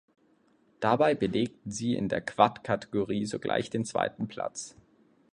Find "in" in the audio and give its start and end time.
1.93-2.09